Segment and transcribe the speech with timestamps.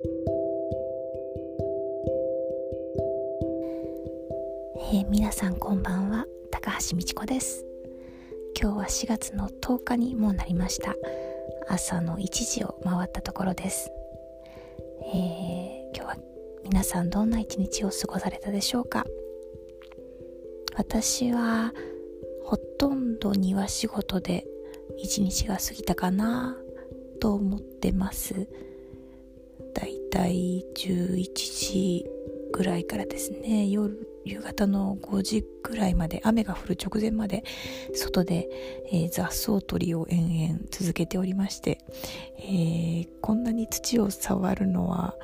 [0.00, 6.24] えー、皆さんこんばんは。
[6.52, 7.66] 高橋美智子です。
[8.60, 10.94] 今日は4月の10日にもうなりました。
[11.68, 13.90] 朝の1時を回ったところです、
[15.12, 16.16] えー、今日は
[16.62, 19.04] 皆さんどんな一日を過ごされたでしょうか。
[20.76, 21.72] 私は
[22.44, 24.46] ほとんど庭仕事で
[24.96, 26.56] 一日が過ぎたかな
[27.20, 28.46] と思ってます。
[30.10, 32.06] たい11時
[32.52, 37.44] ぐらいからですね夜夕方の5時ぐらいまで雨が降る直前まで
[37.94, 38.48] 外で、
[38.92, 41.78] えー、雑草取りを延々続けておりまして、
[42.38, 45.14] えー、こんなに土を触るのは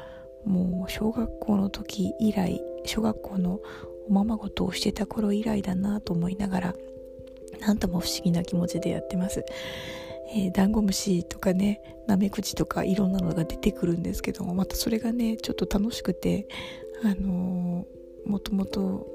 [0.46, 3.60] もう小学校の時以来小学校の
[4.08, 6.74] おままごとをしてた頃以来だなと思いながら
[7.60, 9.44] なんとも不思議な気持ちでやってます。
[10.30, 16.48] えー、ダンゴムシとかねナメクジとかいろんなのが出てくるんですけどもまたそれがねちょっと楽しくて
[17.02, 19.06] あのー、もともと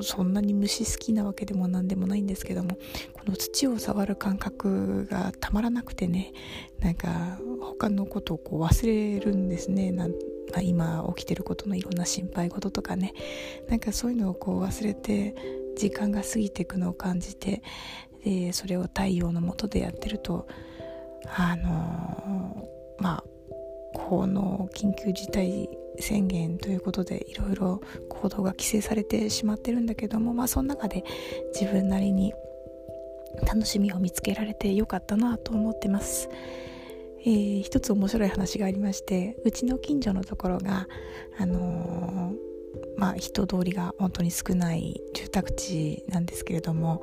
[0.00, 2.76] そんなに虫好きなわけでも何でもないんですけども
[3.12, 6.32] この土を触る感覚がたまらなくてね
[6.80, 9.92] なんか他のことをこう忘れるんですね。
[9.92, 10.12] なん
[10.52, 13.12] まあ、今起きてることのいろんな心配事とかね。
[13.68, 15.34] なんかそういうのをこう忘れて
[15.76, 17.62] 時間が過ぎていくのを感じて
[18.24, 20.46] でそれを太陽の下でやってると
[21.26, 23.24] あのー、まあ
[23.94, 25.68] この緊急事態
[26.00, 31.04] 宣言ということでいろいろ行動が規制されてしまってるんだけどもまあその中で
[31.58, 32.32] 自分なりに
[33.46, 36.28] 楽しみを見つけられてよかったなと思ってます。
[37.26, 40.86] えー、一つ面白い話がありましてうちの近所のところが
[41.38, 42.53] あのー、
[42.96, 47.02] まあ人通りが本当に少ない住宅地なんですけれども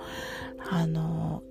[0.69, 1.43] あの、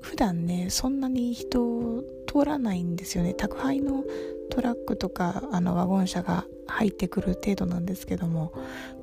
[0.00, 3.34] 普段ねそんなに人通らないんですよね。
[3.34, 4.04] 宅配の
[4.50, 8.52] トラックとかあのワゴン車が入ってくる程度なんですけども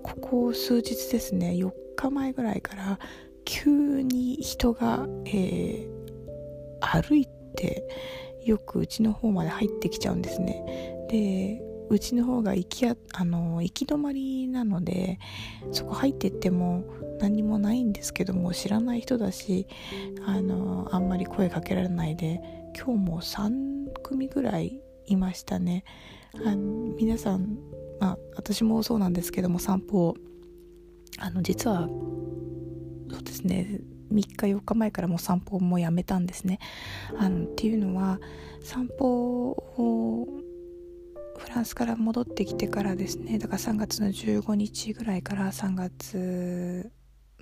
[0.02, 3.00] ここ数日ですね4日前ぐらいから
[3.46, 7.84] 急に人が、えー、歩いて
[8.46, 10.64] よくうちの方まで入ってきちゃうんですね。
[11.10, 12.96] でうちの方が行きあ
[13.26, 15.20] の行き止まりなので
[15.72, 16.84] そこ入ってっても
[17.20, 19.68] 何もないんですけども知らない人だし
[20.26, 22.42] あのあんまり声かけられないで
[22.76, 25.84] 今日も3組ぐらいいましたね。
[26.46, 27.60] あの皆さん、
[28.00, 30.16] まあ、私もそうなんですけども散歩
[31.20, 31.88] あの実は
[33.12, 36.60] そうですね3日4日前からもう散歩もやめたんですね。
[37.18, 38.20] あのっていうのは
[38.64, 40.28] 散歩を
[41.38, 46.92] フランスから戻ってきてからですねだから3月の15日ぐらいから3月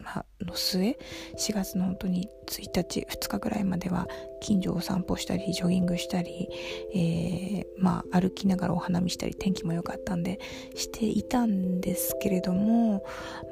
[0.03, 0.97] まの末
[1.37, 4.07] 4月の本当に1日2日ぐらいまでは
[4.41, 6.49] 近所を散歩したりジョギングしたり、
[6.93, 10.39] えー、まあ、歩きながらお花見したり天気も良かったんで
[10.75, 13.03] していたんですけれども、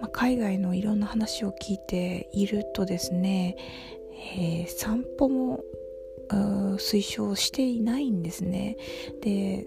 [0.02, 3.56] まあ、海外のいろんな話を聞いているとですね、
[4.38, 5.64] えー、散歩も
[6.32, 8.78] 推奨していないんですね。
[9.22, 9.66] で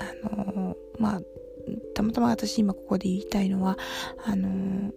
[0.00, 1.22] あのまあ
[1.94, 3.78] たまたま私今ここで言いたいのは
[4.24, 4.92] あの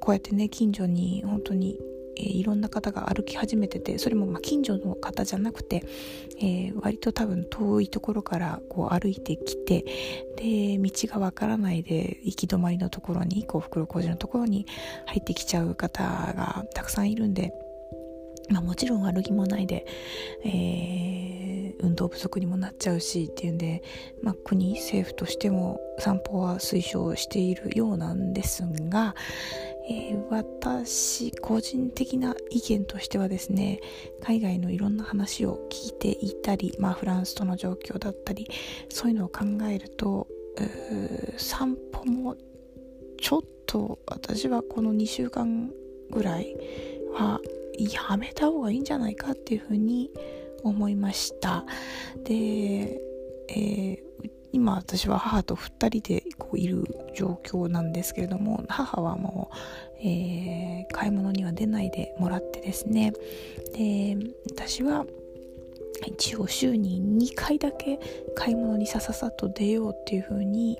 [0.00, 1.78] こうやってね近所に本当に、
[2.16, 5.84] え、いろんな方が歩き始めててそれもま近所の方じゃなくて、
[6.38, 9.84] えー、割と多分遠いところからこう歩いてきて
[10.36, 14.66] で道がわからないで行き止まりのところにこう袋小路のところに
[15.06, 17.52] 入ってきちゃう方がたくさんいるんで。
[18.48, 19.86] まあ、もちろん悪気もないで、
[20.44, 23.82] えー、運動不足にもなっちゃうしっていうんで、
[24.22, 29.14] まあ、国政府としても散歩は推奨しているようなんですが、
[29.88, 33.80] えー、私個人的な意見としてはですね
[34.22, 38.48] 海外のいろんな話を聞いていたり、まあ、フランスとの状況だったり
[38.88, 40.28] そういうのを考えると
[41.36, 42.36] 散歩も
[43.20, 45.70] ちょっと私はこの2週間
[46.10, 46.56] ぐらい
[47.12, 47.40] は
[47.78, 50.10] やめた方がいいんじゃないかっていうふうに
[50.62, 51.64] 思いました。
[52.24, 53.00] で、
[53.48, 53.98] えー、
[54.52, 56.84] 今私は母と2人でこういる
[57.14, 63.12] 状況なんですけれども母はもう、えー、買い物には出ないでもらってですね。
[63.74, 64.16] で
[64.50, 65.04] 私は
[66.06, 67.98] 一応週に2回だけ
[68.34, 70.78] 買い物にさささっと出ようっていう風に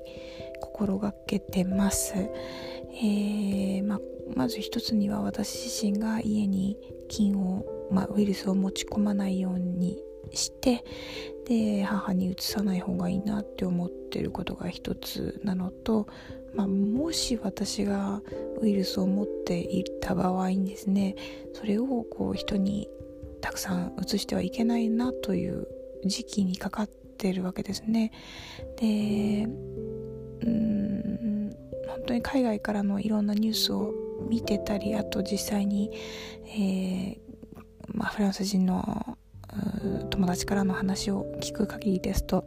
[0.61, 3.99] 心がけてます、えー、ま
[4.35, 6.77] まず一つには私自身が家に
[7.07, 10.01] 菌を、まあ、ウイルスを持ち込まないように
[10.31, 10.83] して
[11.45, 16.07] で母にうつさない方がいいなって思ってることが一つなのと、
[16.53, 18.21] まあ、もし私が
[18.61, 21.15] ウイルスを持っていた場合にですね
[21.53, 22.89] それをこう人に
[23.41, 25.67] たくさん移してはいけないなという
[26.03, 28.11] 時期にかかっってるわけですね。
[28.79, 29.47] で
[30.45, 31.49] うん
[31.87, 33.91] 本当に海外からのいろんなニュースを
[34.29, 35.91] 見てたりあと実際に、
[36.45, 37.27] えー
[37.93, 39.17] まあ、フランス人の
[40.09, 42.45] 友達からの話を聞く限りですと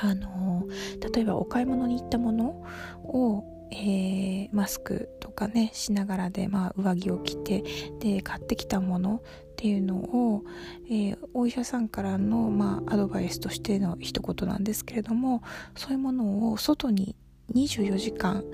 [0.00, 0.66] あの
[1.14, 2.64] 例えばお買い物に行ったもの
[3.04, 7.64] を、えー、マスクとかねしながらで、まあ、上着を着て
[8.00, 10.44] で買ってきたものっていうのを、
[10.88, 15.42] えー、お医者さんからの、まあ、アドバイスとしての一言なんですけれども
[15.74, 17.16] そういうものを外に
[17.54, 18.44] 24時間、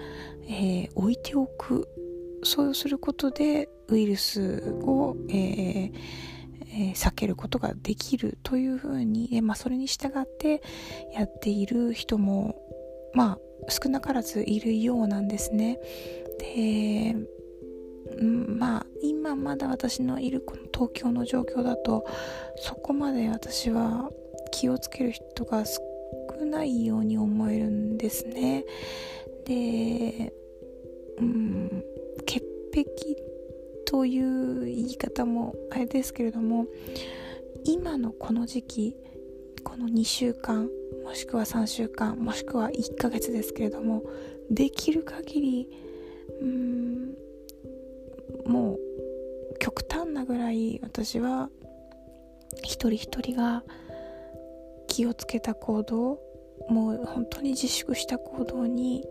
[0.49, 1.89] えー、置いておく
[2.45, 5.93] そうすることでウイルスを、えー
[6.77, 10.61] え、避けることができるというふうに、まあ、それに従って
[11.15, 12.57] やっている人も、
[13.15, 13.39] ま
[13.69, 15.79] あ、少なからずいるようなんですね。
[16.39, 17.17] で、
[18.21, 22.05] まあ今まだ私のいるこの東京の状況だと
[22.57, 24.11] そこまで私は
[24.53, 25.81] 気をつける人が少
[26.45, 28.65] ないように思えるんですね。
[29.47, 30.33] で、
[31.19, 31.85] うん、
[32.75, 33.17] 潔癖
[33.87, 36.67] という言い方もあれですけれども
[37.65, 38.97] 今のこの時期
[39.63, 40.69] この2週間
[41.05, 44.03] もしくは3週間もしくは1ヶ月ですけれども
[44.51, 45.69] できる限り
[46.41, 47.15] うん
[48.45, 48.79] もう
[49.61, 51.51] 極端なぐらい私は
[52.65, 53.63] 一人一人が
[54.89, 56.19] 気をつけた行動
[56.69, 59.05] もう本当に自粛した行動に、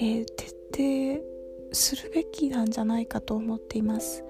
[0.00, 1.33] えー、徹底
[1.74, 4.24] するべきなんじゃないかと思っています。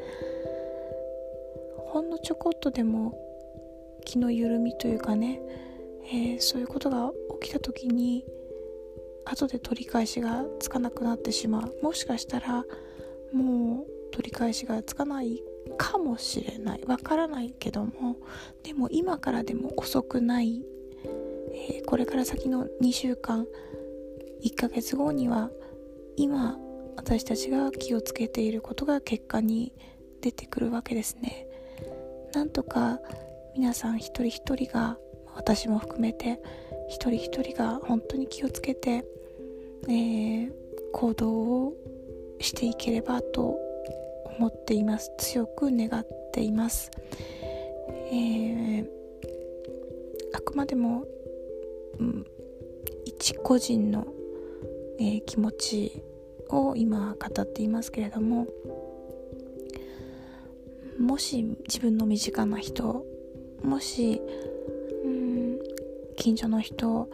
[1.86, 3.18] ほんのちょこっとでも
[4.04, 5.40] 気の緩みというかね、
[6.12, 7.10] えー、そういうことが
[7.40, 8.24] 起きた時に
[9.24, 11.74] 後で取り返しがつかなくなってしまう。
[11.82, 12.64] もしかしたら
[13.32, 15.42] もう取り返しがつかない
[15.76, 16.84] かもしれない。
[16.86, 18.16] わからないけども
[18.62, 20.62] でも今からでも遅くない、
[21.52, 23.46] えー、これから先の2週間
[24.44, 25.50] 1ヶ月後には
[26.16, 26.58] 今
[26.96, 29.72] 私たちが気をつけていることが結果に
[30.20, 31.46] 出てくるわけですね。
[32.32, 33.00] なんとか
[33.54, 34.98] 皆さん一人一人が
[35.34, 36.40] 私も含めて
[36.88, 39.04] 一人一人が本当に気をつけて、
[39.88, 40.52] えー、
[40.92, 41.74] 行動を
[42.40, 43.58] していければと
[44.38, 45.12] 思っています。
[45.18, 46.90] 強く願っています、
[48.10, 48.86] えー、
[50.32, 51.04] あくまでも、
[52.00, 52.26] うん、
[53.04, 54.06] 一個人の、
[54.98, 56.02] えー、気持ち
[56.54, 58.46] を今語っていますけれども
[60.98, 63.04] もし自分の身近な人
[63.62, 64.22] もし
[65.04, 65.58] うん
[66.16, 67.10] 近所の人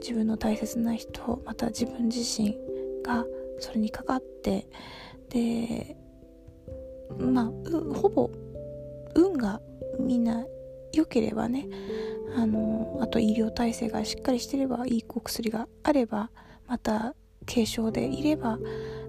[0.00, 2.56] 自分の大切な人また自分自身
[3.02, 3.24] が
[3.58, 4.66] それにかかって
[5.30, 5.96] で
[7.18, 7.44] まあ
[7.94, 8.30] ほぼ
[9.14, 9.60] 運が
[9.98, 10.44] みんな
[10.92, 11.68] 良ければね
[12.36, 16.30] あのあと医療体制がしっかりしてればいいお薬があれば
[16.66, 17.14] また
[17.46, 18.58] 軽症でいれば、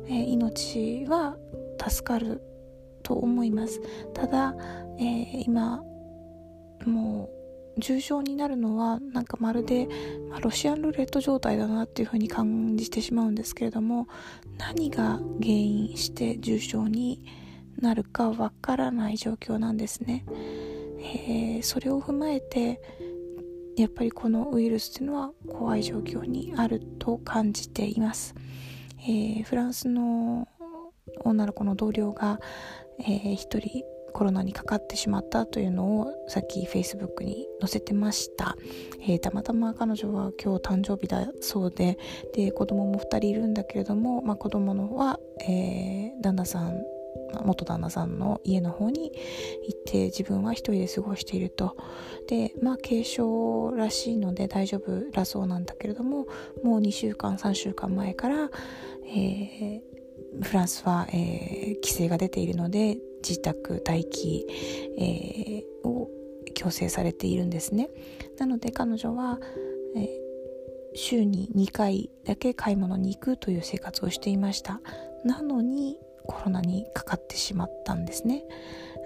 [0.07, 1.37] えー、命は
[1.85, 2.41] 助かる
[3.03, 3.81] と思います。
[4.13, 4.55] ただ、
[4.99, 5.83] えー、今
[6.85, 7.29] も
[7.77, 9.87] う重症になるのはなんかまるで、
[10.29, 14.07] まあ、ロシアンルーレット状態だなっていうふうに感じてしまうんですけれども
[14.57, 17.25] 何が原因して重症に
[17.79, 20.25] なるかわからない状況なんですね、
[20.99, 22.79] えー、それを踏まえて
[23.77, 28.35] やっぱりこのウイルスっていうのは怖い状況にあると感じています、
[29.01, 30.47] えー、フランスの
[31.23, 32.39] 女の子の同僚が、
[32.99, 38.55] えー、一人コロナにかかってしまったというのをさっき Facebook に載せてました、
[39.01, 41.97] えー、たまたま彼女は今日誕生日だそうで
[42.33, 46.83] で子供も2人いるんだけれども、まあ、子供のは、えー、旦那さん
[47.43, 49.11] 元旦那さんの家の方に
[49.67, 51.75] 行って自分は一人で過ごしていると。
[52.27, 56.27] でまあ軽症らしいので大丈夫だそうなんだけれども
[56.63, 58.49] もう2週間3週間前から、
[59.07, 64.45] えー、フランスは、えー、規制が出ているので自宅待機、
[64.97, 66.09] えー、を
[66.53, 67.89] 強制されているんですね。
[68.37, 69.39] なので彼女は、
[69.95, 70.07] えー、
[70.95, 74.81] 週に2回だけ買い物に行くという生活をしていました。
[75.25, 78.43] なのにコロナにかかってしまったんですね。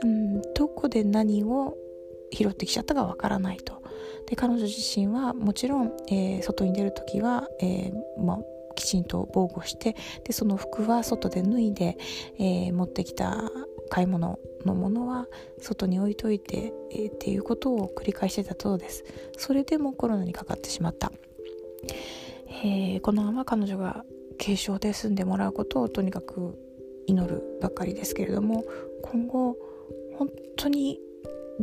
[0.04, 1.76] うん、どこで何を
[2.32, 3.82] 拾ってきちゃったかわからないと。
[4.28, 8.40] で彼女自身はもちろん、えー、外に出る時は、えー、まあ、
[8.76, 11.98] きちんと防護してでその服は外で脱いで、
[12.38, 13.50] えー、持ってきた
[13.90, 15.28] 買い物のものは
[15.60, 19.04] 外に置いといて、えー、っていうことを繰り返してたそうです
[19.38, 21.12] それでもコロナにかかってしまった、
[22.64, 24.04] えー、このまま彼女が
[24.38, 26.58] 軽症で済んでもらうことをとにかく
[27.08, 28.64] 祈るばかりですけれども
[29.02, 29.58] 今後
[30.18, 31.00] 本当に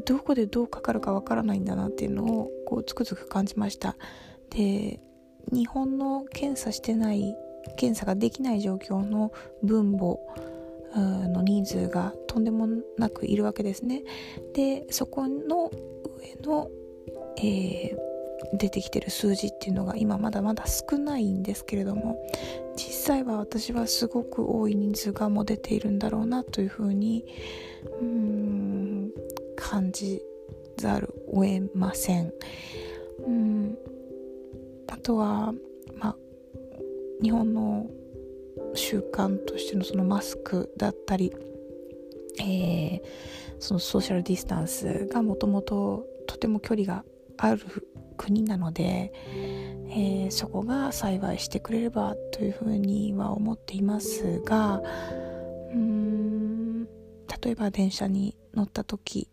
[0.05, 3.97] どこでどうかかるかわからないんだなっていうのをこうつくづく感じました。
[4.51, 5.01] で
[5.53, 7.37] 日本の検査してない
[7.77, 9.33] 検査ができない状況の
[9.63, 10.19] 分母
[10.97, 14.03] の人数がとんでもなくいるわけですね。
[14.55, 15.71] でそこの
[16.19, 16.71] 上の、
[17.39, 17.97] えー、
[18.57, 22.17] 出てきてる数字っていうのが今まだまだ少ないんですけれども
[22.77, 27.25] 実際は私はすごく多い人数がもう出ているんだろうなというふうに
[28.01, 29.11] うん
[29.57, 30.21] 感じ
[30.77, 32.33] ざるを得ません。
[33.27, 33.79] うん
[34.89, 35.53] あとは、
[35.97, 36.17] まあ、
[37.23, 37.87] 日本の
[38.75, 41.33] 習慣としてのそのマスクだったり、
[42.41, 43.01] えー、
[43.59, 47.05] そのソーシャルディスタンスがもともととても距離が
[47.39, 47.61] ある
[48.17, 49.13] 国なので、
[49.97, 54.83] えー、そこが幸いしてくれればというふうには思っていますが
[55.73, 59.29] うん例えば電車に乗った時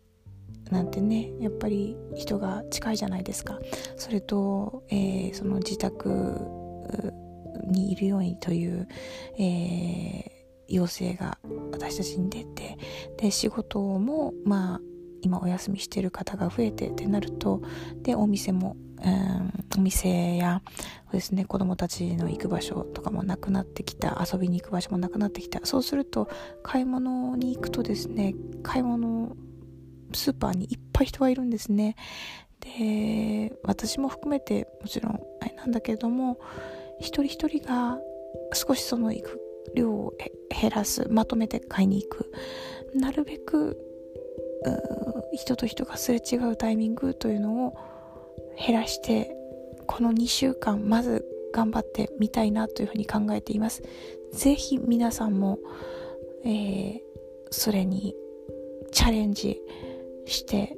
[0.70, 3.60] なんてねやっぱり人が近いじゃないですか。
[3.98, 6.10] それと、えー、その自宅
[7.68, 8.88] にいるようにという、
[9.38, 10.30] えー、
[10.70, 11.38] 要請が
[11.72, 12.77] 私たちに出て
[13.18, 14.82] で仕事もまあ
[15.22, 17.62] 今お休みしてる方が増えてってなると
[18.01, 20.62] でお店も、うん、お店や
[21.12, 25.66] ですね子供たちの行く場所とかもなくなってきた遊びに行く場所もなくなってきた。
[25.66, 26.30] そうすると
[26.63, 29.36] 買い物に行くとですね買い物
[30.13, 31.96] スーパーにいっぱい人がいるんですね。
[32.60, 36.38] で私も含めてもちろんあれなんだけれども
[37.00, 37.98] 一人一人が
[38.54, 39.42] 少しその行く
[39.75, 40.13] 量を
[40.50, 42.32] 減らすまとめて買いに行く。
[42.94, 43.78] なるべく
[45.34, 47.78] 人と人がすれ違うタイミングというのを
[48.58, 49.36] 減らして
[49.88, 53.84] この2週間まず頑張ってみたいなというふうに考えています。
[54.32, 55.60] ぜひ皆さんも、
[56.46, 57.00] えー、
[57.50, 58.16] それに
[58.92, 59.62] チャレンジ
[60.26, 60.78] して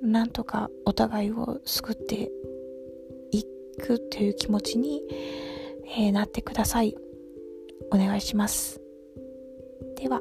[0.00, 2.30] なんとかお互いを救って
[3.30, 3.44] い
[3.78, 5.02] くという気持ちに、
[5.96, 6.96] えー、なってください。
[7.90, 8.80] お願いします。
[9.96, 10.20] では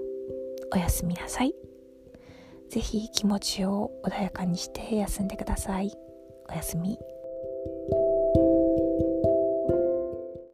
[0.73, 1.66] おやすみなさい。
[2.69, 5.93] ぜひ気持ちを穏やかにして休んでください。
[6.49, 6.99] おやすみ。